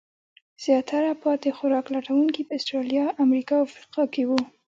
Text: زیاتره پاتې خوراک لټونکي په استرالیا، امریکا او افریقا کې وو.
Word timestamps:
زیاتره 0.63 1.11
پاتې 1.23 1.49
خوراک 1.57 1.85
لټونکي 1.93 2.41
په 2.47 2.53
استرالیا، 2.57 3.05
امریکا 3.25 3.53
او 3.59 3.65
افریقا 3.67 4.03
کې 4.13 4.23
وو. 4.27 4.39